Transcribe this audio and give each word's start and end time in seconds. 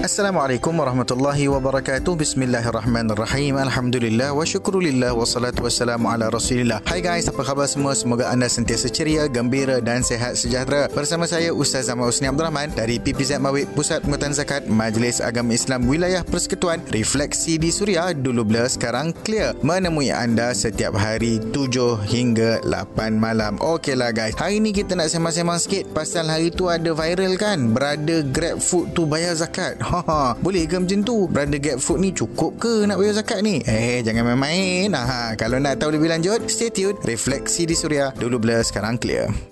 Assalamualaikum 0.00 0.80
warahmatullahi 0.80 1.44
wabarakatuh. 1.52 2.16
Bismillahirrahmanirrahim. 2.16 3.60
Alhamdulillah 3.60 4.32
wa 4.32 4.48
syukurulillah 4.48 5.12
Wassalatu 5.12 5.68
wassalamu 5.68 6.08
ala 6.08 6.32
rasulillah. 6.32 6.80
Hai 6.88 7.04
guys, 7.04 7.28
apa 7.28 7.44
khabar 7.44 7.68
semua? 7.68 7.92
Semoga 7.92 8.32
anda 8.32 8.48
sentiasa 8.48 8.88
ceria, 8.88 9.28
gembira 9.28 9.76
dan 9.84 10.00
sehat 10.00 10.40
sejahtera. 10.40 10.88
Bersama 10.88 11.28
saya 11.28 11.52
Ustaz 11.52 11.92
Zaman 11.92 12.08
Husni 12.08 12.32
Abdul 12.32 12.48
Rahman 12.48 12.72
Dari 12.72 12.96
PPZ 12.96 13.44
Mawid 13.44 13.68
Pusat 13.76 14.08
Pengutan 14.08 14.32
Zakat 14.32 14.72
Majlis 14.72 15.20
Agama 15.20 15.52
Islam 15.52 15.84
Wilayah 15.84 16.24
Persekutuan 16.24 16.80
Refleksi 16.96 17.60
di 17.60 17.68
Suria 17.68 18.08
Dulu 18.16 18.40
blur, 18.40 18.72
sekarang 18.72 19.12
clear. 19.20 19.52
Menemui 19.60 20.08
anda 20.08 20.56
setiap 20.56 20.96
hari 20.96 21.44
7 21.52 22.00
hingga 22.08 22.64
8 22.64 23.20
malam. 23.20 23.60
Okeylah 23.60 24.16
guys 24.16 24.32
Hari 24.40 24.64
ni 24.64 24.72
kita 24.72 24.96
nak 24.96 25.12
sembang-sembang 25.12 25.60
sikit 25.60 25.92
Pasal 25.92 26.32
hari 26.32 26.48
tu 26.48 26.72
ada 26.72 26.88
viral 26.96 27.36
kan? 27.36 27.76
Berada 27.76 28.24
grab 28.24 28.64
food 28.64 28.96
tu 28.96 29.04
bayar 29.04 29.36
zakat 29.36 29.76
Ha, 29.90 30.38
boleh 30.38 30.70
ke 30.70 30.78
macam 30.78 31.02
tu? 31.02 31.26
Beranda 31.26 31.58
gap 31.58 31.82
food 31.82 31.98
ni 31.98 32.14
cukup 32.14 32.62
ke 32.62 32.86
nak 32.86 33.02
bayar 33.02 33.18
zakat 33.18 33.42
ni? 33.42 33.58
Eh, 33.66 34.06
jangan 34.06 34.22
main-main. 34.22 34.86
Ha, 34.94 35.34
kalau 35.34 35.58
nak 35.58 35.82
tahu 35.82 35.98
lebih 35.98 36.06
lanjut, 36.06 36.46
stay 36.46 36.70
tune. 36.70 36.94
Refleksi 37.02 37.66
di 37.66 37.74
Suria. 37.74 38.14
Dulu 38.14 38.38
blur, 38.38 38.62
sekarang 38.62 39.02
clear. 39.02 39.49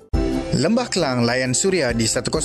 Lembah 0.59 0.91
Kelang 0.91 1.23
layan 1.23 1.55
Suria 1.55 1.95
di 1.95 2.03
105.3 2.03 2.43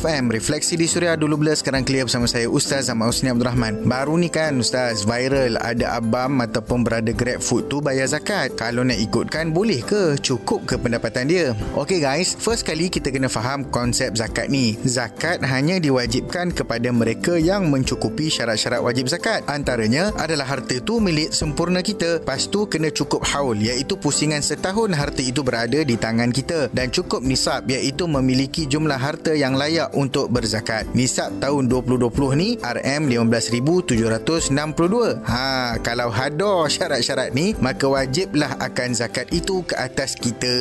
FM 0.00 0.32
Refleksi 0.32 0.72
di 0.72 0.88
Suria 0.88 1.20
dulu 1.20 1.44
bila 1.44 1.52
sekarang 1.52 1.84
clear 1.84 2.08
bersama 2.08 2.24
saya 2.24 2.48
Ustaz 2.48 2.88
Zaman 2.88 3.12
Husni 3.12 3.28
Abdul 3.28 3.44
Rahman 3.44 3.84
Baru 3.84 4.16
ni 4.16 4.32
kan 4.32 4.56
Ustaz 4.56 5.04
viral 5.04 5.60
ada 5.60 6.00
abam 6.00 6.40
ataupun 6.40 6.88
berada 6.88 7.12
grab 7.12 7.44
food 7.44 7.68
tu 7.68 7.84
bayar 7.84 8.08
zakat. 8.08 8.56
Kalau 8.56 8.88
nak 8.88 8.96
ikutkan 8.96 9.52
boleh 9.52 9.84
ke? 9.84 10.16
Cukup 10.16 10.64
ke 10.64 10.80
pendapatan 10.80 11.28
dia? 11.28 11.52
Okay 11.76 12.00
guys, 12.00 12.32
first 12.32 12.64
kali 12.64 12.88
kita 12.88 13.12
kena 13.12 13.28
faham 13.28 13.68
konsep 13.68 14.16
zakat 14.16 14.48
ni. 14.48 14.80
Zakat 14.88 15.44
hanya 15.44 15.76
diwajibkan 15.76 16.56
kepada 16.56 16.88
mereka 16.88 17.36
yang 17.36 17.68
mencukupi 17.68 18.32
syarat-syarat 18.32 18.80
wajib 18.80 19.12
zakat. 19.12 19.44
Antaranya 19.44 20.08
adalah 20.16 20.56
harta 20.56 20.80
tu 20.80 21.04
milik 21.04 21.36
sempurna 21.36 21.84
kita. 21.84 22.24
Lepas 22.24 22.48
tu 22.48 22.64
kena 22.64 22.88
cukup 22.88 23.28
haul 23.28 23.60
iaitu 23.60 24.00
pusingan 24.00 24.40
setahun 24.40 24.96
harta 24.96 25.20
itu 25.20 25.44
berada 25.44 25.84
di 25.84 26.00
tangan 26.00 26.32
kita 26.32 26.77
dan 26.78 26.94
cukup 26.94 27.26
nisab 27.26 27.66
iaitu 27.66 28.06
memiliki 28.06 28.62
jumlah 28.70 28.94
harta 28.94 29.34
yang 29.34 29.58
layak 29.58 29.90
untuk 29.98 30.30
berzakat. 30.30 30.86
Nisab 30.94 31.42
tahun 31.42 31.66
2020 31.66 32.38
ni 32.38 32.54
RM15,762. 32.62 35.18
Ha, 35.26 35.74
kalau 35.82 36.06
hada 36.06 36.70
syarat-syarat 36.70 37.34
ni 37.34 37.58
maka 37.58 37.90
wajiblah 37.90 38.54
akan 38.62 38.94
zakat 38.94 39.26
itu 39.34 39.66
ke 39.66 39.74
atas 39.74 40.14
kita. 40.14 40.54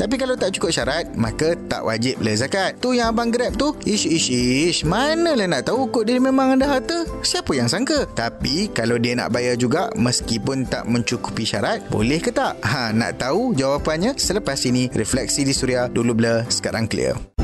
Tapi 0.00 0.20
kalau 0.20 0.36
tak 0.36 0.52
cukup 0.52 0.76
syarat 0.76 1.08
maka 1.16 1.56
tak 1.64 1.88
wajib 1.88 2.20
lah 2.20 2.36
zakat. 2.36 2.76
Tu 2.76 3.00
yang 3.00 3.16
abang 3.16 3.32
Grab 3.32 3.56
tu, 3.56 3.72
ish 3.88 4.04
ish 4.04 4.28
ish, 4.28 4.84
mana 4.84 5.32
lah 5.32 5.48
nak 5.48 5.72
tahu 5.72 5.88
kok 5.88 6.04
dia 6.04 6.20
memang 6.20 6.60
ada 6.60 6.76
harta? 6.76 7.08
Siapa 7.24 7.56
yang 7.56 7.72
sangka? 7.72 8.04
Tapi 8.12 8.68
kalau 8.76 9.00
dia 9.00 9.16
nak 9.16 9.32
bayar 9.32 9.56
juga 9.56 9.88
meskipun 9.96 10.68
tak 10.68 10.84
mencukupi 10.84 11.48
syarat, 11.48 11.80
boleh 11.88 12.20
ke 12.20 12.28
tak? 12.28 12.60
Ha, 12.60 12.92
nak 12.92 13.16
tahu 13.16 13.56
jawapannya 13.56 14.20
selepas 14.20 14.60
ini 14.68 14.92
refleksi 14.96 15.44
di 15.44 15.52
Suria 15.52 15.86
dulu 15.86 16.16
blur 16.16 16.48
sekarang 16.48 16.88
clear. 16.88 17.35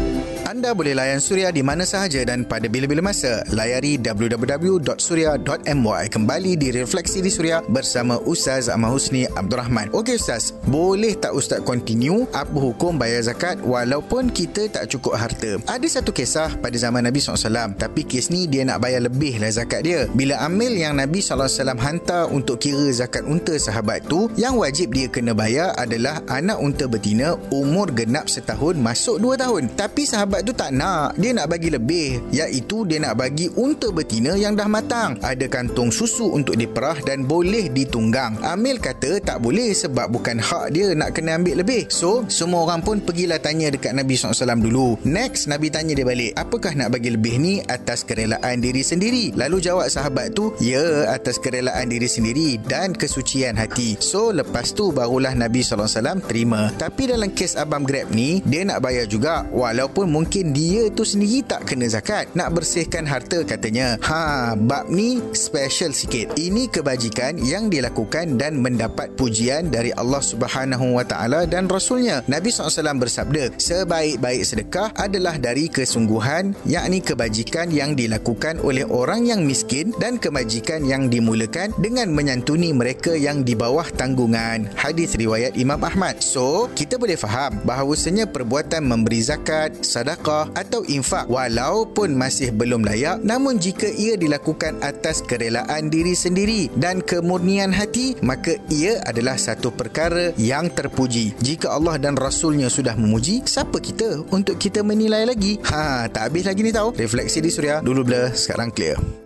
Anda 0.63 0.79
boleh 0.79 0.95
layan 0.95 1.19
Suria 1.19 1.51
di 1.51 1.59
mana 1.59 1.83
sahaja 1.83 2.23
dan 2.23 2.47
pada 2.47 2.71
bila-bila 2.71 3.03
masa. 3.03 3.43
Layari 3.51 3.99
www.suria.my. 3.99 6.03
Kembali 6.07 6.55
di 6.55 6.71
Refleksi 6.71 7.19
di 7.19 7.35
Suria 7.35 7.67
bersama 7.67 8.23
Ustaz 8.23 8.71
Ahmad 8.71 8.95
Husni 8.95 9.27
Abdul 9.27 9.59
Rahman. 9.59 9.91
Okey 9.91 10.23
Ustaz, 10.23 10.55
boleh 10.71 11.19
tak 11.19 11.35
Ustaz 11.35 11.67
continue 11.67 12.31
apa 12.31 12.55
hukum 12.55 12.95
bayar 12.95 13.27
zakat 13.27 13.59
walaupun 13.67 14.31
kita 14.31 14.71
tak 14.71 14.87
cukup 14.87 15.19
harta? 15.19 15.59
Ada 15.67 15.99
satu 15.99 16.15
kisah 16.15 16.55
pada 16.63 16.79
zaman 16.79 17.11
Nabi 17.11 17.19
SAW 17.19 17.75
tapi 17.75 18.07
kes 18.07 18.31
ni 18.31 18.47
dia 18.47 18.63
nak 18.63 18.87
bayar 18.87 19.03
lebih 19.03 19.43
lah 19.43 19.51
zakat 19.51 19.83
dia. 19.83 20.07
Bila 20.15 20.39
amil 20.47 20.79
yang 20.79 20.95
Nabi 20.95 21.19
SAW 21.19 21.75
hantar 21.75 22.31
untuk 22.31 22.63
kira 22.63 22.87
zakat 22.95 23.27
unta 23.27 23.59
sahabat 23.59 24.07
tu, 24.07 24.31
yang 24.39 24.63
wajib 24.63 24.95
dia 24.95 25.11
kena 25.11 25.35
bayar 25.35 25.75
adalah 25.75 26.23
anak 26.31 26.63
unta 26.63 26.87
betina 26.87 27.35
umur 27.51 27.91
genap 27.91 28.31
setahun 28.31 28.79
masuk 28.79 29.19
dua 29.19 29.35
tahun. 29.35 29.67
Tapi 29.75 30.07
sahabat 30.07 30.47
tu 30.47 30.52
tak 30.53 30.71
nak. 30.77 31.17
Dia 31.17 31.33
nak 31.33 31.49
bagi 31.49 31.73
lebih. 31.73 32.21
Iaitu 32.31 32.85
dia 32.85 33.01
nak 33.01 33.19
bagi 33.19 33.49
unta 33.57 33.89
betina 33.91 34.37
yang 34.37 34.55
dah 34.55 34.69
matang. 34.69 35.17
Ada 35.21 35.49
kantung 35.49 35.89
susu 35.89 36.33
untuk 36.33 36.57
diperah 36.57 37.01
dan 37.05 37.25
boleh 37.25 37.73
ditunggang. 37.73 38.41
Amil 38.45 38.79
kata 38.81 39.21
tak 39.21 39.41
boleh 39.41 39.73
sebab 39.73 40.13
bukan 40.13 40.39
hak 40.39 40.73
dia 40.73 40.93
nak 40.93 41.17
kena 41.17 41.41
ambil 41.41 41.65
lebih. 41.65 41.89
So 41.89 42.25
semua 42.29 42.65
orang 42.67 42.85
pun 42.85 43.01
pergilah 43.01 43.39
tanya 43.39 43.73
dekat 43.73 43.97
Nabi 43.97 44.15
SAW 44.17 44.61
dulu. 44.61 45.01
Next 45.07 45.49
Nabi 45.49 45.73
tanya 45.73 45.97
dia 45.97 46.05
balik 46.05 46.35
Apakah 46.37 46.75
nak 46.75 46.93
bagi 46.93 47.15
lebih 47.15 47.39
ni 47.39 47.55
atas 47.65 48.03
kerelaan 48.03 48.61
diri 48.61 48.83
sendiri? 48.83 49.33
Lalu 49.37 49.63
jawab 49.63 49.87
sahabat 49.89 50.35
tu 50.35 50.53
Ya 50.59 51.09
atas 51.09 51.39
kerelaan 51.39 51.89
diri 51.89 52.11
sendiri 52.11 52.59
dan 52.67 52.93
kesucian 52.93 53.57
hati. 53.57 53.97
So 54.03 54.35
lepas 54.35 54.75
tu 54.75 54.91
barulah 54.91 55.33
Nabi 55.33 55.63
SAW 55.63 56.21
terima. 56.27 56.69
Tapi 56.77 57.09
dalam 57.15 57.31
kes 57.31 57.55
Abang 57.55 57.87
Grab 57.87 58.11
ni 58.11 58.43
Dia 58.43 58.67
nak 58.67 58.83
bayar 58.83 59.07
juga 59.07 59.47
Walaupun 59.55 60.11
mungkin 60.11 60.42
mungkin 60.43 60.59
dia 60.59 60.91
tu 60.91 61.07
sendiri 61.07 61.47
tak 61.47 61.71
kena 61.71 61.87
zakat. 61.87 62.27
Nak 62.35 62.51
bersihkan 62.51 63.07
harta 63.07 63.47
katanya. 63.47 63.95
Ha, 64.03 64.59
bab 64.59 64.91
ni 64.91 65.23
special 65.39 65.95
sikit. 65.95 66.35
Ini 66.35 66.67
kebajikan 66.67 67.39
yang 67.39 67.71
dilakukan 67.71 68.43
dan 68.43 68.59
mendapat 68.59 69.15
pujian 69.15 69.71
dari 69.71 69.95
Allah 69.95 70.19
Subhanahu 70.19 70.99
Wa 70.99 71.07
Taala 71.07 71.47
dan 71.47 71.71
Rasulnya. 71.71 72.27
Nabi 72.27 72.51
SAW 72.51 72.75
bersabda, 72.99 73.55
sebaik-baik 73.55 74.43
sedekah 74.43 74.91
adalah 74.99 75.39
dari 75.39 75.71
kesungguhan, 75.71 76.59
yakni 76.67 76.99
kebajikan 76.99 77.71
yang 77.71 77.95
dilakukan 77.95 78.59
oleh 78.67 78.83
orang 78.91 79.23
yang 79.23 79.47
miskin 79.47 79.95
dan 80.03 80.19
kebajikan 80.19 80.83
yang 80.83 81.07
dimulakan 81.07 81.71
dengan 81.79 82.11
menyantuni 82.11 82.75
mereka 82.75 83.15
yang 83.15 83.47
di 83.47 83.55
bawah 83.55 83.87
tanggungan. 83.95 84.67
Hadis 84.75 85.15
riwayat 85.15 85.55
Imam 85.55 85.79
Ahmad. 85.87 86.19
So, 86.19 86.67
kita 86.75 86.99
boleh 86.99 87.15
faham 87.15 87.63
bahawasanya 87.63 88.27
perbuatan 88.27 88.83
memberi 88.83 89.23
zakat, 89.23 89.87
sadaqah 89.87 90.22
sedekah 90.23 90.55
atau 90.55 90.87
infak. 90.87 91.27
Walaupun 91.27 92.15
masih 92.15 92.55
belum 92.55 92.87
layak 92.87 93.27
namun 93.27 93.59
jika 93.59 93.91
ia 93.91 94.15
dilakukan 94.15 94.79
atas 94.79 95.19
kerelaan 95.27 95.91
diri 95.91 96.15
sendiri 96.15 96.71
dan 96.79 97.03
kemurnian 97.03 97.75
hati 97.75 98.15
maka 98.23 98.55
ia 98.71 99.03
adalah 99.03 99.35
satu 99.35 99.75
perkara 99.75 100.31
yang 100.39 100.71
terpuji. 100.71 101.35
Jika 101.43 101.75
Allah 101.75 101.99
dan 101.99 102.15
Rasulnya 102.15 102.71
sudah 102.71 102.95
memuji 102.95 103.43
siapa 103.43 103.83
kita 103.83 104.23
untuk 104.31 104.63
kita 104.63 104.87
menilai 104.87 105.27
lagi? 105.27 105.59
Ha 105.67 106.07
tak 106.07 106.31
habis 106.31 106.47
lagi 106.47 106.63
ni 106.63 106.71
tahu 106.71 106.95
refleksi 106.95 107.43
di 107.43 107.51
suria 107.51 107.83
dulu 107.83 108.07
blur 108.07 108.31
sekarang 108.31 108.71
clear 108.71 109.22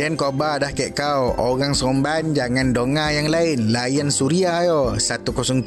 dan 0.00 0.16
khabar 0.16 0.56
dah 0.56 0.72
kek 0.72 0.96
kau. 0.96 1.36
Orang 1.36 1.76
Somban 1.76 2.32
jangan 2.32 2.72
donga 2.72 3.12
yang 3.12 3.28
lain. 3.28 3.68
Layan 3.68 4.08
Suria 4.08 4.64
yo. 4.64 4.96
107.0 4.96 5.60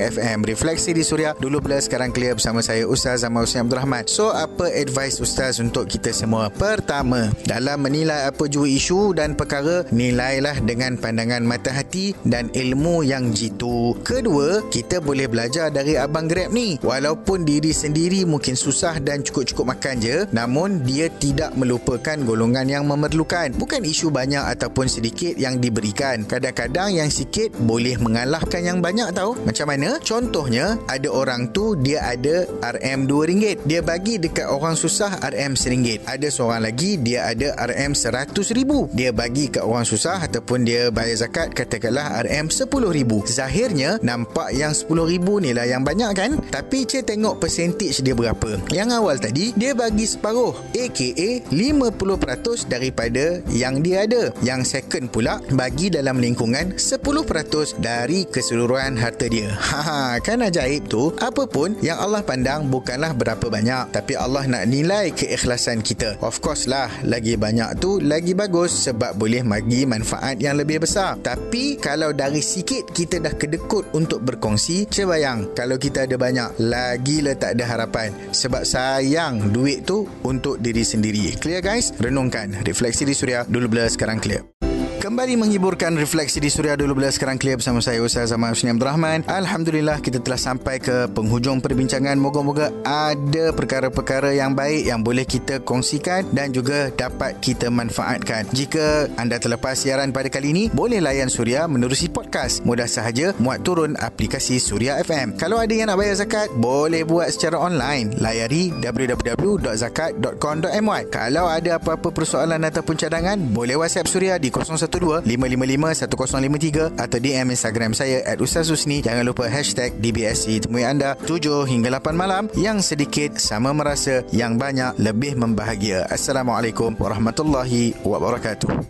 FM 0.00 0.38
Refleksi 0.48 0.96
di 0.96 1.04
Suria. 1.04 1.36
Dulu 1.36 1.60
bila 1.60 1.76
sekarang 1.76 2.16
clear 2.16 2.32
bersama 2.32 2.64
saya 2.64 2.88
Ustaz 2.88 3.20
Zaman 3.20 3.44
Husni 3.44 3.60
Abdul 3.60 3.76
Rahman. 3.76 4.08
So 4.08 4.32
apa 4.32 4.72
advice 4.72 5.20
Ustaz 5.20 5.60
untuk 5.60 5.84
kita 5.84 6.16
semua? 6.16 6.48
Pertama 6.48 7.28
Dalam 7.44 7.84
menilai 7.84 8.32
apa 8.32 8.48
jua 8.48 8.64
isu 8.64 9.12
dan 9.12 9.36
perkara 9.36 9.84
Nilailah 9.92 10.64
dengan 10.64 10.96
pandangan 10.96 11.44
mata 11.44 11.76
hati 11.76 12.16
Dan 12.24 12.48
ilmu 12.56 13.04
yang 13.04 13.36
jitu. 13.36 14.00
Kedua 14.00 14.64
Kita 14.72 15.04
boleh 15.04 15.28
belajar 15.28 15.68
dari 15.68 16.00
Abang 16.00 16.24
Grab 16.24 16.56
ni. 16.56 16.80
Walaupun 16.80 17.44
diri 17.44 17.76
sendiri 17.76 18.24
mungkin 18.24 18.56
susah 18.56 18.96
dan 18.96 19.20
cukup-cukup 19.20 19.76
makan 19.76 20.00
je 20.00 20.24
Namun 20.32 20.80
dia 20.88 21.12
tidak 21.20 21.52
melupakan 21.52 22.16
golongan 22.24 22.64
yang 22.64 22.88
mem- 22.88 23.09
memerlukan. 23.10 23.58
Bukan 23.58 23.82
isu 23.82 24.14
banyak 24.14 24.46
ataupun 24.54 24.86
sedikit 24.86 25.34
yang 25.34 25.58
diberikan. 25.58 26.22
Kadang-kadang 26.22 26.94
yang 26.94 27.10
sikit 27.10 27.50
boleh 27.58 27.98
mengalahkan 27.98 28.62
yang 28.62 28.78
banyak 28.78 29.10
tahu. 29.10 29.34
Macam 29.42 29.66
mana? 29.66 29.98
Contohnya, 29.98 30.78
ada 30.86 31.10
orang 31.10 31.50
tu 31.50 31.74
dia 31.74 32.06
ada 32.06 32.46
RM 32.62 33.10
RM2. 33.10 33.66
Dia 33.66 33.82
bagi 33.82 34.22
dekat 34.22 34.46
orang 34.46 34.78
susah 34.78 35.18
RM 35.26 35.58
RM1. 35.58 36.06
Ada 36.06 36.28
seorang 36.30 36.62
lagi 36.62 37.02
dia 37.02 37.26
ada 37.26 37.58
RM 37.58 37.98
RM100,000. 37.98 38.94
Dia 38.94 39.10
bagi 39.10 39.50
kat 39.50 39.66
orang 39.66 39.82
susah 39.82 40.22
ataupun 40.22 40.62
dia 40.62 40.94
bayar 40.94 41.26
zakat 41.26 41.50
katakanlah 41.50 42.22
RM 42.22 42.46
RM10,000. 42.46 43.10
Zahirnya 43.26 43.90
nampak 44.06 44.54
yang 44.54 44.70
RM10,000 44.70 45.26
ni 45.42 45.50
lah 45.50 45.66
yang 45.66 45.82
banyak 45.82 46.10
kan? 46.14 46.30
Tapi 46.38 46.86
cik 46.86 47.10
tengok 47.10 47.42
percentage 47.42 48.04
dia 48.06 48.14
berapa. 48.14 48.62
Yang 48.70 48.88
awal 48.94 49.16
tadi 49.18 49.50
dia 49.58 49.74
bagi 49.74 50.06
separuh 50.06 50.54
aka 50.70 51.30
50% 51.50 52.70
dari 52.70 52.92
daripada 53.00 53.40
yang 53.48 53.80
dia 53.80 54.04
ada. 54.04 54.28
Yang 54.44 54.76
second 54.76 55.08
pula 55.08 55.40
bagi 55.56 55.88
dalam 55.88 56.20
lingkungan 56.20 56.76
10% 56.76 57.80
dari 57.80 58.28
keseluruhan 58.28 59.00
harta 59.00 59.24
dia. 59.24 59.56
Ha, 59.56 60.20
kan 60.20 60.44
ajaib 60.44 60.84
tu. 60.92 61.08
Apa 61.16 61.48
pun 61.48 61.72
yang 61.80 61.96
Allah 61.96 62.20
pandang 62.20 62.68
bukanlah 62.68 63.16
berapa 63.16 63.48
banyak, 63.48 63.96
tapi 63.96 64.20
Allah 64.20 64.44
nak 64.44 64.68
nilai 64.68 65.16
keikhlasan 65.16 65.80
kita. 65.80 66.20
Of 66.20 66.44
course 66.44 66.68
lah, 66.68 66.92
lagi 67.08 67.40
banyak 67.40 67.80
tu 67.80 67.96
lagi 68.04 68.36
bagus 68.36 68.76
sebab 68.84 69.16
boleh 69.16 69.40
bagi 69.40 69.88
manfaat 69.88 70.36
yang 70.36 70.60
lebih 70.60 70.84
besar. 70.84 71.16
Tapi 71.24 71.80
kalau 71.80 72.12
dari 72.12 72.44
sikit 72.44 72.92
kita 72.92 73.24
dah 73.24 73.32
kedekut 73.32 73.96
untuk 73.96 74.20
berkongsi, 74.20 74.84
cebayang 74.92 75.56
kalau 75.56 75.80
kita 75.80 76.04
ada 76.04 76.20
banyak, 76.20 76.60
lagi 76.60 77.24
lah 77.24 77.32
tak 77.38 77.56
ada 77.56 77.64
harapan. 77.64 78.12
Sebab 78.34 78.68
sayang 78.68 79.48
duit 79.54 79.88
tu 79.88 80.04
untuk 80.26 80.60
diri 80.60 80.84
sendiri. 80.84 81.32
Clear 81.40 81.64
guys? 81.64 81.96
Renungkan. 81.96 82.60
Refleksi 82.66 82.89
di 82.94 83.14
Suria 83.14 83.46
dulu 83.46 83.66
blur 83.70 83.88
sekarang 83.88 84.18
clear. 84.18 84.59
Kembali 85.00 85.32
menghiburkan 85.32 85.96
refleksi 85.96 86.44
di 86.44 86.52
Suria 86.52 86.76
dulu 86.76 87.00
bila 87.00 87.08
sekarang 87.08 87.40
clear 87.40 87.56
bersama 87.56 87.80
saya 87.80 88.04
Ustaz 88.04 88.36
Zaman 88.36 88.52
Husni 88.52 88.68
Abdul 88.68 88.84
Rahman. 88.84 89.24
Alhamdulillah 89.32 89.96
kita 90.04 90.20
telah 90.20 90.36
sampai 90.36 90.76
ke 90.76 91.08
penghujung 91.16 91.64
perbincangan. 91.64 92.20
Moga-moga 92.20 92.68
ada 92.84 93.48
perkara-perkara 93.56 94.36
yang 94.36 94.52
baik 94.52 94.84
yang 94.84 95.00
boleh 95.00 95.24
kita 95.24 95.64
kongsikan 95.64 96.28
dan 96.36 96.52
juga 96.52 96.92
dapat 96.92 97.40
kita 97.40 97.72
manfaatkan. 97.72 98.44
Jika 98.52 99.08
anda 99.16 99.40
terlepas 99.40 99.80
siaran 99.80 100.12
pada 100.12 100.28
kali 100.28 100.52
ini, 100.52 100.68
boleh 100.68 101.00
layan 101.00 101.32
Suria 101.32 101.64
menerusi 101.64 102.12
podcast. 102.12 102.60
Mudah 102.68 102.84
sahaja 102.84 103.32
muat 103.40 103.64
turun 103.64 103.96
aplikasi 103.96 104.60
Suria 104.60 105.00
FM. 105.00 105.40
Kalau 105.40 105.56
ada 105.56 105.72
yang 105.72 105.88
nak 105.88 105.96
bayar 105.96 106.20
zakat, 106.20 106.52
boleh 106.60 107.08
buat 107.08 107.32
secara 107.32 107.56
online. 107.56 108.20
Layari 108.20 108.68
www.zakat.com.my. 108.84 111.02
Kalau 111.08 111.48
ada 111.48 111.80
apa-apa 111.80 112.12
persoalan 112.12 112.60
ataupun 112.68 113.00
cadangan, 113.00 113.40
boleh 113.40 113.80
WhatsApp 113.80 114.04
Suria 114.04 114.36
di 114.36 114.52
01 114.52 114.89
02-555-1053 114.90 116.98
atau 116.98 117.18
DM 117.22 117.54
Instagram 117.54 117.94
saya 117.94 118.26
at 118.26 118.42
Ustaz 118.42 118.68
Husni. 118.68 119.00
Jangan 119.00 119.22
lupa 119.22 119.46
hashtag 119.46 119.94
DBSC. 120.02 120.66
Temui 120.66 120.82
anda 120.82 121.14
7 121.22 121.70
hingga 121.70 122.02
8 122.02 122.16
malam 122.16 122.50
yang 122.58 122.82
sedikit 122.82 123.38
sama 123.38 123.70
merasa 123.70 124.26
yang 124.34 124.58
banyak 124.58 124.98
lebih 124.98 125.38
membahagia. 125.38 126.10
Assalamualaikum 126.10 126.98
warahmatullahi 126.98 127.94
wabarakatuh. 128.02 128.82